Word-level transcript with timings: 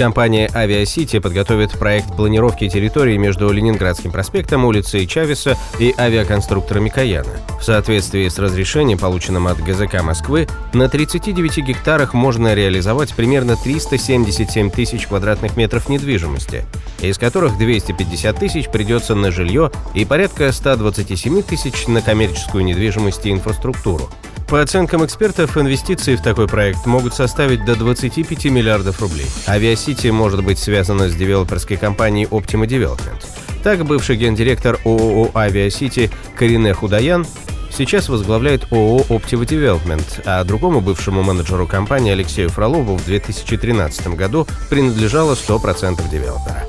Компания 0.00 0.50
Авиасити 0.54 1.18
подготовит 1.18 1.72
проект 1.78 2.16
планировки 2.16 2.66
территории 2.70 3.18
между 3.18 3.52
Ленинградским 3.52 4.10
проспектом, 4.10 4.64
улицей 4.64 5.06
Чавеса 5.06 5.58
и 5.78 5.94
авиаконструкторами 5.98 6.88
Каяна. 6.88 7.28
В 7.60 7.64
соответствии 7.64 8.26
с 8.26 8.38
разрешением, 8.38 8.96
полученным 8.96 9.46
от 9.46 9.58
ГЗК 9.58 10.02
Москвы, 10.02 10.48
на 10.72 10.88
39 10.88 11.58
гектарах 11.58 12.14
можно 12.14 12.54
реализовать 12.54 13.14
примерно 13.14 13.56
377 13.56 14.70
тысяч 14.70 15.06
квадратных 15.06 15.58
метров 15.58 15.90
недвижимости, 15.90 16.64
из 17.02 17.18
которых 17.18 17.58
250 17.58 18.38
тысяч 18.38 18.70
придется 18.70 19.14
на 19.14 19.30
жилье 19.30 19.70
и 19.92 20.06
порядка 20.06 20.50
127 20.50 21.42
тысяч 21.42 21.86
на 21.88 22.00
коммерческую 22.00 22.64
недвижимость 22.64 23.26
и 23.26 23.32
инфраструктуру. 23.32 24.08
По 24.50 24.60
оценкам 24.62 25.04
экспертов, 25.04 25.56
инвестиции 25.56 26.16
в 26.16 26.22
такой 26.22 26.48
проект 26.48 26.84
могут 26.84 27.14
составить 27.14 27.64
до 27.64 27.76
25 27.76 28.46
миллиардов 28.46 29.00
рублей. 29.00 29.26
Авиасити 29.46 30.08
может 30.08 30.42
быть 30.42 30.58
связана 30.58 31.08
с 31.08 31.14
девелоперской 31.14 31.76
компанией 31.76 32.26
Optima 32.26 32.66
Development. 32.66 33.24
Так, 33.62 33.84
бывший 33.84 34.16
гендиректор 34.16 34.80
ООО 34.84 35.30
«Авиасити» 35.36 36.10
Карине 36.34 36.74
Худаян 36.74 37.26
сейчас 37.70 38.08
возглавляет 38.08 38.64
ООО 38.72 39.02
Optiva 39.08 39.46
Development, 39.46 40.22
а 40.26 40.42
другому 40.42 40.80
бывшему 40.80 41.22
менеджеру 41.22 41.68
компании 41.68 42.10
Алексею 42.10 42.48
Фролову 42.48 42.96
в 42.96 43.04
2013 43.04 44.16
году 44.16 44.48
принадлежало 44.68 45.34
100% 45.34 46.10
девелопера. 46.10 46.66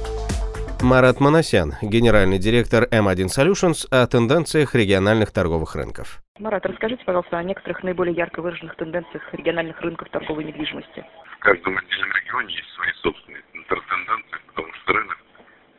Марат 0.81 1.19
Манасян, 1.19 1.73
генеральный 1.81 2.37
директор 2.37 2.83
M1 2.83 3.29
Solutions 3.35 3.87
о 3.89 4.05
тенденциях 4.05 4.75
региональных 4.75 5.31
торговых 5.31 5.73
рынков. 5.75 6.21
Марат, 6.41 6.65
расскажите, 6.65 7.05
пожалуйста, 7.05 7.37
о 7.37 7.43
некоторых 7.43 7.83
наиболее 7.83 8.15
ярко 8.15 8.41
выраженных 8.41 8.75
тенденциях 8.75 9.21
региональных 9.31 9.79
рынков 9.79 10.09
торговой 10.09 10.43
недвижимости. 10.43 11.05
В 11.35 11.37
каждом 11.37 11.77
отдельном 11.77 12.11
регионе 12.13 12.55
есть 12.55 12.69
свои 12.73 12.91
собственные 12.93 13.43
тенденции, 13.51 14.37
потому 14.47 14.73
что 14.73 14.93
рынок 14.93 15.17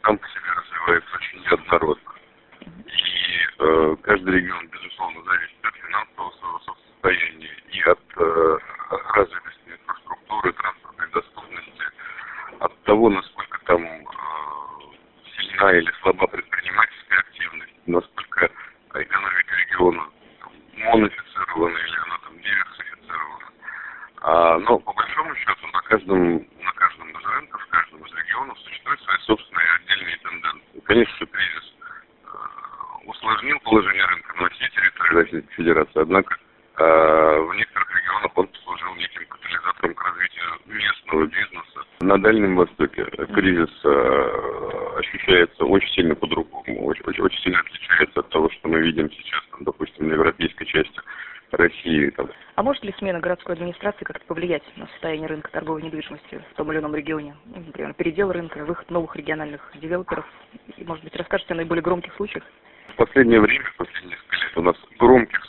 сам 0.05 0.18
по 0.18 0.28
себе 0.28 0.50
развивается 0.56 1.16
очень 1.16 1.40
неоднородно. 1.40 2.12
И 2.86 3.58
э, 3.58 3.96
каждый 4.02 4.34
регион, 4.34 4.68
безусловно, 4.68 5.20
зависит 5.24 5.64
от 5.64 5.74
финансового 5.74 6.30
своего 6.30 6.60
состояния 6.60 7.56
и 7.72 7.80
от 7.83 8.00
э, 8.18 8.58
развитости 9.14 9.66
инфраструктуры, 9.66 10.52
транспортной 10.52 11.08
доступности, 11.10 11.84
от 12.60 12.83
того, 12.84 13.10
насколько 13.10 13.58
там 13.64 13.83
э, 13.83 13.98
сильна 15.36 15.72
или 15.72 15.90
слаба 16.02 16.28
предпринимательская 16.28 17.18
активность, 17.18 17.74
насколько 17.86 18.48
экономика 18.94 19.56
региона 19.56 20.06
монофицирована 20.83 21.77
или 21.77 21.96
она 21.96 22.18
там 22.24 22.40
диверсифицирована. 22.40 23.48
А, 24.22 24.58
но 24.58 24.78
по 24.78 24.92
большому 24.92 25.34
счету 25.36 25.66
на 25.72 25.80
каждом, 25.83 26.34
на 26.36 26.72
каждом 26.74 27.11
из 27.11 27.24
рынков, 27.24 27.62
в 27.62 27.68
каждом 27.68 28.05
из 28.05 28.14
регионов 28.14 28.58
существуют 28.61 29.00
свои 29.02 29.18
собственные 29.18 29.66
отдельные 29.74 30.16
тенденции. 30.18 30.80
Конечно, 30.84 31.14
что 31.16 31.27
кризис 31.27 31.74
э, 32.24 32.28
усложнил 33.06 33.58
положение 33.61 34.05
рынка 34.05 34.42
на 34.42 34.48
всей 34.50 34.68
территории 34.70 35.14
Российской 35.14 35.52
Федерации, 35.62 36.00
однако 36.00 36.36
э, 36.77 36.82
в 36.82 37.55
некоторых 37.55 37.88
регионах 37.96 38.32
он 38.34 38.46
послужил 38.48 38.94
неким 38.96 39.27
катализатором 39.28 39.94
к 39.94 40.05
развитию 40.05 40.44
местного 40.66 41.27
бизнеса. 41.27 41.80
На 42.00 42.18
Дальнем 42.18 42.56
Востоке 42.56 43.05
кризис 43.33 43.70
э, 43.84 44.98
ощущается 44.98 45.64
очень 45.64 45.89
сильно 45.90 46.14
по-другому, 46.17 46.86
очень, 46.86 47.05
очень, 47.05 47.23
очень 47.23 47.42
сильно 47.42 47.61
отличается 47.61 48.20
от 48.20 48.28
того, 48.30 48.50
что 48.50 48.68
мы 48.68 48.80
видим 48.80 49.11
сейчас, 49.12 49.40
там, 49.52 49.64
допустим, 49.64 50.08
на 50.08 50.14
европейской 50.14 50.64
части 50.64 51.00
России. 51.52 52.11
Там. 52.11 52.29
А 52.56 52.62
может 52.62 52.83
ли 52.83 52.94
смена 52.98 53.20
городской 53.20 53.55
администрации 53.55 54.05
как-то 54.05 54.24
повлиять 54.27 54.64
на 54.77 54.86
состояние 54.89 55.29
рынка 55.29 55.50
торговой 55.52 55.83
недвижимости 55.83 56.42
в 56.50 56.56
том 56.56 56.73
или 56.73 56.80
ином 56.80 56.94
регионе? 56.96 57.36
Ну, 57.46 57.61
например, 57.67 57.94
передел 57.94 58.33
рынка, 58.33 58.64
выход 58.64 58.90
новых 58.90 59.14
региональных 59.14 59.61
девелоперов? 59.80 60.24
И, 60.77 60.84
может 60.84 61.05
быть, 61.05 61.14
расскажете 61.14 61.55
о 61.55 61.56
наиболее 61.56 61.83
громких 61.83 62.14
случаях? 62.14 62.44
В 62.89 62.96
последнее 62.96 63.40
время, 63.40 63.64
в 63.64 63.77
последние 63.77 64.17
несколько 64.17 64.36
лет 64.36 64.56
у 64.56 64.62
нас 64.62 64.77
громких 64.98 65.42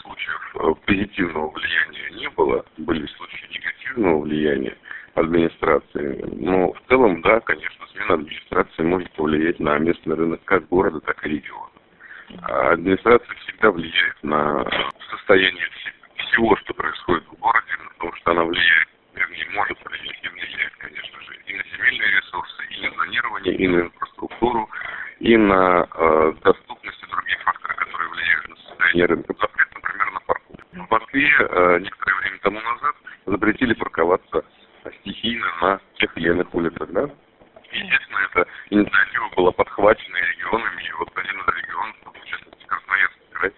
позитивного 0.85 1.49
влияния 1.49 2.09
не 2.19 2.29
было. 2.29 2.65
Были 2.77 3.05
случаи 3.07 3.47
негативного 3.51 4.19
влияния 4.21 4.77
администрации. 5.15 6.25
Но 6.39 6.73
в 6.73 6.81
целом, 6.87 7.21
да, 7.21 7.39
конечно, 7.41 7.85
смена 7.87 8.15
администрации 8.15 8.83
может 8.83 9.11
повлиять 9.11 9.59
на 9.59 9.77
местный 9.77 10.15
рынок 10.15 10.41
как 10.45 10.67
города, 10.69 10.99
так 11.01 11.25
и 11.25 11.29
региона. 11.29 11.69
А 12.43 12.71
администрация 12.71 13.35
всегда 13.35 13.71
влияет 13.71 14.23
на 14.23 14.65
состояние 15.11 15.67
всего, 16.15 16.55
что 16.57 16.73
происходит 16.73 17.25
в 17.27 17.39
городе, 17.39 17.67
потому 17.93 18.13
что 18.15 18.31
она 18.31 18.43
влияет, 18.43 18.87
вернее, 19.13 19.47
может 19.53 19.77
влиять 19.85 20.19
и 20.23 20.27
влияет, 20.29 20.73
конечно 20.77 21.21
же, 21.21 21.35
и 21.45 21.53
на 21.53 21.63
земельные 21.63 22.11
ресурсы, 22.17 22.63
и 22.71 22.81
на 22.81 22.95
зонирование, 22.95 23.55
и 23.55 23.67
на 23.67 23.79
инфраструктуру, 23.81 24.69
и 25.19 25.37
на 25.37 25.87
э, 25.93 26.33
доступность 26.43 27.03
и 27.03 27.11
другие 27.11 27.37
факторы, 27.39 27.75
которые 27.75 28.09
влияют 28.09 28.49
на 28.49 28.55
состояние 28.55 29.05
рынка. 29.05 29.35
Запрет, 29.39 29.67
например, 29.75 30.11
на 30.11 30.19
парковку. 30.21 30.63
В 30.73 30.91
Москве 30.91 31.29
э, 31.39 31.42
некоторое 31.79 32.15
время 32.21 32.39
тому 32.39 32.61
назад 32.61 32.95
запретили 33.25 33.73
парковаться 33.73 34.43
стихийно 35.01 35.47
на 35.61 35.81
тех 35.95 36.15
или 36.17 36.29
иных 36.29 36.53
улицах, 36.53 36.89
да? 36.91 37.09
Естественно, 37.71 38.19
эта 38.31 38.47
инициатива 38.69 39.29
была 39.35 39.51
подхвачена 39.51 40.17
регионами, 40.17 40.83
и 40.83 40.91
вот 40.93 41.09
один 41.15 41.39
из 41.39 41.47
регионов, 41.47 41.95
в 42.03 42.25
частности, 42.25 42.65
Красноярский 42.65 43.25
край, 43.31 43.53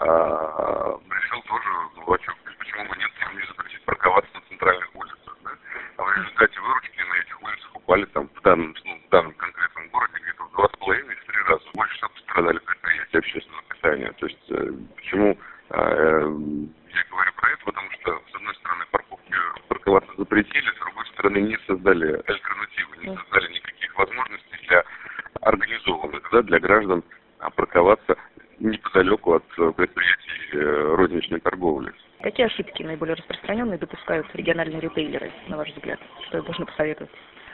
а, 0.00 0.98
решил 1.10 1.42
тоже, 1.42 1.68
ну, 1.96 2.02
а 2.02 2.18
почему 2.58 2.84
бы 2.88 2.96
нет, 2.98 3.10
не 3.34 3.46
запретить 3.46 3.82
парковаться 3.84 4.30
на 4.34 4.40
центральных 4.42 4.94
улицах, 4.94 5.38
да? 5.44 5.50
А 5.96 6.02
в 6.02 6.16
результате 6.16 6.60
выручки 6.60 7.00
на 7.00 7.14
этих 7.16 7.42
улицах 7.42 7.76
упали 7.76 8.04
там 8.06 8.28
в 8.28 8.40
данном, 8.42 8.74
ну, 8.84 9.00
в 9.06 9.08
данном 9.10 9.32
конкретном 9.34 9.88
городе 9.88 10.18
где-то 10.22 10.44
в 10.44 10.52
два 10.52 10.68
с 10.68 10.76
половиной, 10.78 11.16
в 11.16 11.24
три 11.24 11.42
раза 11.48 11.64
больше, 11.74 11.96
чтобы 11.96 12.14
пострадали 12.14 12.58
предприятия 12.58 13.18
общественного 13.18 13.62
питания. 13.62 14.12
То 14.12 14.26
есть, 14.26 14.50
э, 14.50 14.72
почему 14.96 15.38
а, 15.70 15.90
э, 15.90 16.30
я 16.94 17.04
говорю 17.10 17.32
про 17.36 17.50
это, 17.50 17.64
потому 17.64 17.90
что, 17.92 18.22
с 18.30 18.34
одной 18.34 18.54
стороны, 18.56 18.84
парковки 18.90 19.34
парковаться 19.68 20.12
запретили, 20.26 20.70
с 20.70 20.78
другой 20.80 21.06
стороны, 21.06 21.38
не 21.38 21.56
создали 21.66 22.12
альтернативы, 22.26 22.96
не 22.98 23.16
создали 23.16 23.52
никаких 23.54 23.96
возможностей 23.96 24.66
для 24.68 24.84
организованных, 25.40 26.28
да, 26.32 26.42
для 26.42 26.58
граждан 26.58 27.04
парковаться 27.54 28.16
неподалеку 28.58 29.34
от 29.34 29.44
э, 29.58 29.72
предприятий 29.76 30.48
э, 30.52 30.94
розничной 30.96 31.40
торговли. 31.40 31.92
Какие 32.22 32.46
ошибки 32.46 32.82
наиболее 32.82 33.14
распространенные 33.14 33.78
допускают 33.78 34.26
региональные 34.34 34.80
ритейлеры, 34.80 35.30
на 35.48 35.58
ваш 35.58 35.68
взгляд? 35.70 36.00
Что 36.26 36.42
должны 36.42 36.66
посоветовать? 36.66 37.12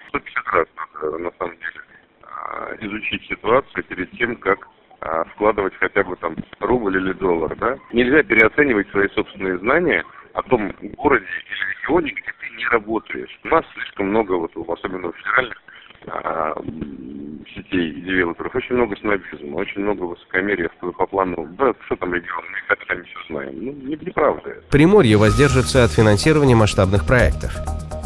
150 0.08 0.46
раз 0.46 0.68
надо, 0.76 1.18
на 1.18 1.30
самом 1.32 1.56
деле, 1.56 1.80
а, 2.22 2.76
изучить 2.80 3.26
ситуацию 3.26 3.84
перед 3.84 4.10
тем, 4.12 4.36
как 4.36 4.68
а, 5.00 5.24
вкладывать 5.24 5.74
хотя 5.74 6.04
бы 6.04 6.14
там 6.16 6.36
рубль 6.60 6.96
или 6.96 7.12
доллар, 7.14 7.56
да? 7.56 7.76
Нельзя 7.92 8.22
переоценивать 8.22 8.88
свои 8.90 9.08
собственные 9.08 9.58
знания 9.58 10.04
о 10.34 10.42
том 10.42 10.72
городе 10.96 11.26
или 11.26 11.72
регионе, 11.82 12.12
где 12.12 12.32
не 12.56 12.66
работаешь. 12.68 13.38
У 13.44 13.48
нас 13.48 13.64
слишком 13.74 14.08
много, 14.08 14.32
вот, 14.32 14.52
особенно 14.68 15.12
в 15.12 15.16
федеральных 15.16 15.62
а, 16.06 16.54
сетей 17.54 17.92
девелоперов, 18.02 18.54
очень 18.54 18.74
много 18.76 18.96
снобизма, 18.96 19.56
очень 19.56 19.82
много 19.82 20.02
высокомерия 20.02 20.70
по 20.80 21.06
плану, 21.06 21.46
да, 21.58 21.72
что 21.86 21.96
там 21.96 22.14
регион, 22.14 22.44
мы 22.50 22.58
как 22.68 22.86
сами 22.86 23.02
все 23.02 23.18
знаем. 23.28 23.52
Ну, 23.54 23.72
не, 23.72 23.96
неправда. 23.96 24.56
Приморье 24.70 25.16
воздержится 25.16 25.84
от 25.84 25.92
финансирования 25.92 26.56
масштабных 26.56 27.06
проектов. 27.06 27.52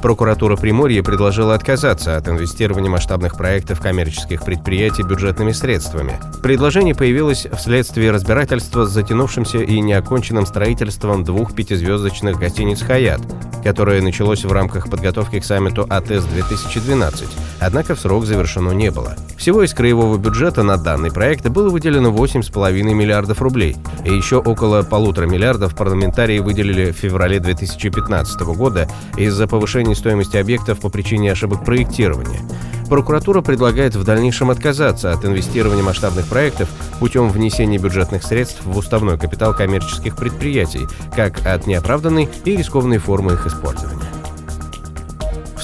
Прокуратура 0.02 0.56
Приморья 0.56 1.02
предложила 1.02 1.54
отказаться 1.54 2.16
от 2.16 2.28
инвестирования 2.28 2.90
масштабных 2.90 3.36
проектов 3.36 3.80
коммерческих 3.80 4.44
предприятий 4.44 5.02
бюджетными 5.02 5.52
средствами. 5.52 6.20
Предложение 6.42 6.94
появилось 6.94 7.46
вследствие 7.56 8.10
разбирательства 8.10 8.84
с 8.84 8.90
затянувшимся 8.90 9.58
и 9.58 9.80
неоконченным 9.80 10.46
строительством 10.46 11.24
двух 11.24 11.54
пятизвездочных 11.54 12.38
гостиниц 12.38 12.82
«Хаят», 12.82 13.20
которое 13.64 14.00
началось 14.00 14.44
в 14.44 14.52
рамках 14.52 14.90
подготовки 14.90 15.40
к 15.40 15.44
саммиту 15.44 15.82
АТС-2012, 15.82 17.26
однако 17.60 17.94
в 17.94 18.00
срок 18.00 18.26
завершено 18.26 18.72
не 18.72 18.90
было. 18.90 19.16
Всего 19.36 19.62
из 19.62 19.74
краевого 19.74 20.16
бюджета 20.16 20.62
на 20.62 20.76
данный 20.76 21.10
проект 21.10 21.46
было 21.48 21.68
выделено 21.68 22.10
8,5 22.10 22.72
миллиардов 22.94 23.42
рублей, 23.42 23.76
и 24.04 24.12
еще 24.12 24.38
около 24.38 24.82
полутора 24.82 25.26
миллиардов 25.26 25.74
парламентарии 25.74 26.38
выделили 26.38 26.90
в 26.90 26.96
феврале 26.96 27.40
2015 27.40 28.40
года 28.56 28.88
из-за 29.16 29.46
повышения 29.46 29.94
стоимости 29.94 30.36
объектов 30.36 30.80
по 30.80 30.88
причине 30.88 31.32
ошибок 31.32 31.64
проектирования. 31.64 32.40
прокуратура 32.88 33.42
предлагает 33.42 33.96
в 33.96 34.04
дальнейшем 34.04 34.50
отказаться 34.50 35.12
от 35.12 35.24
инвестирования 35.24 35.82
масштабных 35.82 36.26
проектов 36.26 36.68
путем 37.00 37.28
внесения 37.28 37.78
бюджетных 37.78 38.22
средств 38.22 38.64
в 38.64 38.76
уставной 38.76 39.18
капитал 39.18 39.54
коммерческих 39.54 40.16
предприятий, 40.16 40.86
как 41.14 41.44
от 41.46 41.66
неоправданной 41.66 42.28
и 42.44 42.56
рискованной 42.56 42.98
формы 42.98 43.32
их 43.32 43.46
использования. 43.46 44.05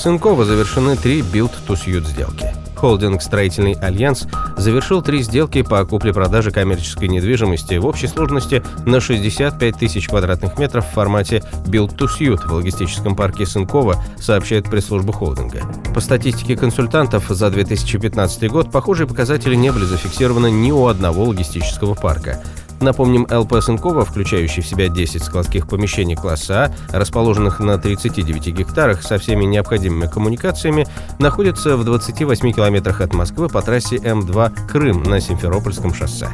В 0.02 0.04
Сынково 0.04 0.44
завершены 0.44 0.96
три 0.96 1.20
build-to-suit 1.20 2.04
сделки– 2.08 2.52
холдинг 2.82 3.22
«Строительный 3.22 3.74
альянс» 3.74 4.26
завершил 4.56 5.02
три 5.02 5.22
сделки 5.22 5.62
по 5.62 5.84
купле-продаже 5.84 6.50
коммерческой 6.50 7.06
недвижимости 7.06 7.74
в 7.74 7.86
общей 7.86 8.08
сложности 8.08 8.64
на 8.84 9.00
65 9.00 9.78
тысяч 9.78 10.08
квадратных 10.08 10.58
метров 10.58 10.84
в 10.84 10.92
формате 10.92 11.44
«Build 11.66 11.96
to 11.96 12.08
Suit» 12.08 12.44
в 12.44 12.52
логистическом 12.52 13.14
парке 13.14 13.46
Сынкова, 13.46 14.02
сообщает 14.18 14.68
пресс-служба 14.68 15.12
холдинга. 15.12 15.60
По 15.94 16.00
статистике 16.00 16.56
консультантов, 16.56 17.26
за 17.28 17.50
2015 17.50 18.50
год 18.50 18.72
похожие 18.72 19.06
показатели 19.06 19.54
не 19.54 19.70
были 19.70 19.84
зафиксированы 19.84 20.50
ни 20.50 20.72
у 20.72 20.88
одного 20.88 21.22
логистического 21.22 21.94
парка. 21.94 22.42
Напомним, 22.82 23.28
ЛП 23.30 23.62
Сынкова, 23.62 24.04
включающий 24.04 24.60
в 24.60 24.66
себя 24.66 24.88
10 24.88 25.22
складских 25.22 25.68
помещений 25.68 26.16
класса 26.16 26.74
А, 26.90 26.98
расположенных 26.98 27.60
на 27.60 27.78
39 27.78 28.48
гектарах 28.48 29.02
со 29.02 29.18
всеми 29.18 29.44
необходимыми 29.44 30.08
коммуникациями, 30.08 30.88
находится 31.20 31.76
в 31.76 31.84
28 31.84 32.52
километрах 32.52 33.00
от 33.00 33.14
Москвы 33.14 33.48
по 33.48 33.62
трассе 33.62 33.96
М2 33.96 34.66
Крым 34.68 35.04
на 35.04 35.20
Симферопольском 35.20 35.94
шоссе. 35.94 36.28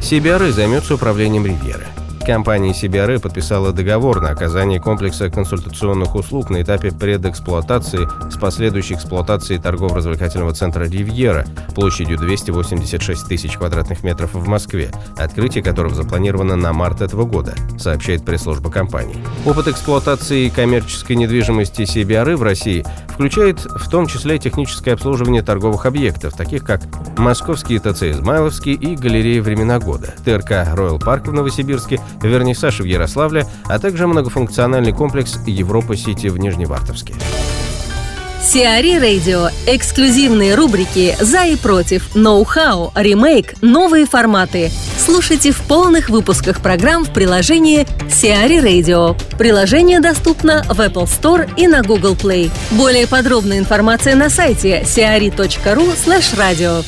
Сибиары 0.00 0.50
займется 0.50 0.94
управлением 0.94 1.44
Ривьеры. 1.44 1.86
Компания 2.26 2.72
CBRE 2.72 3.20
подписала 3.20 3.72
договор 3.72 4.20
на 4.20 4.30
оказание 4.30 4.80
комплекса 4.80 5.30
консультационных 5.30 6.16
услуг 6.16 6.50
на 6.50 6.60
этапе 6.60 6.90
предэксплуатации 6.90 8.08
с 8.28 8.36
последующей 8.36 8.94
эксплуатацией 8.94 9.62
торгово-развлекательного 9.62 10.52
центра 10.52 10.86
«Ривьера» 10.86 11.46
площадью 11.76 12.18
286 12.18 13.28
тысяч 13.28 13.56
квадратных 13.56 14.02
метров 14.02 14.34
в 14.34 14.48
Москве, 14.48 14.90
открытие 15.16 15.62
которого 15.62 15.94
запланировано 15.94 16.56
на 16.56 16.72
март 16.72 17.00
этого 17.00 17.26
года, 17.26 17.54
сообщает 17.78 18.24
пресс-служба 18.24 18.72
компании. 18.72 19.22
Опыт 19.44 19.68
эксплуатации 19.68 20.48
коммерческой 20.48 21.14
недвижимости 21.14 21.82
CBRE 21.82 22.34
в 22.34 22.42
России 22.42 22.84
включает 23.10 23.60
в 23.60 23.88
том 23.88 24.08
числе 24.08 24.38
техническое 24.38 24.94
обслуживание 24.94 25.42
торговых 25.42 25.86
объектов, 25.86 26.34
таких 26.34 26.64
как 26.64 26.82
Московский 27.16 27.78
ТЦ 27.78 28.02
«Измайловский» 28.02 28.72
и 28.72 28.96
галерея 28.96 29.42
«Времена 29.42 29.78
года», 29.78 30.14
ТРК 30.24 30.50
«Роyal 30.74 31.02
Парк» 31.02 31.28
в 31.28 31.32
Новосибирске 31.32 32.00
вернисаж 32.22 32.80
в 32.80 32.84
Ярославле, 32.84 33.46
а 33.64 33.78
также 33.78 34.06
многофункциональный 34.06 34.92
комплекс 34.92 35.38
Европа-Сити 35.46 36.28
в 36.28 36.38
Нижневартовске. 36.38 37.14
Сиари 38.46 38.98
Радио. 38.98 39.48
Эксклюзивные 39.66 40.54
рубрики 40.54 41.16
«За 41.20 41.46
и 41.46 41.56
против», 41.56 42.14
«Ноу-хау», 42.14 42.92
«Ремейк», 42.94 43.54
«Новые 43.60 44.06
форматы». 44.06 44.70
Слушайте 45.04 45.50
в 45.50 45.60
полных 45.62 46.10
выпусках 46.10 46.60
программ 46.60 47.04
в 47.04 47.12
приложении 47.12 47.86
Сиари 48.08 48.58
Radio. 48.58 49.16
Приложение 49.36 49.98
доступно 49.98 50.62
в 50.68 50.80
Apple 50.80 51.06
Store 51.06 51.50
и 51.56 51.66
на 51.66 51.82
Google 51.82 52.14
Play. 52.14 52.50
Более 52.70 53.08
подробная 53.08 53.58
информация 53.58 54.14
на 54.14 54.30
сайте 54.30 54.82
siari.ru 54.82 55.96
slash 55.96 56.36
radio. 56.36 56.84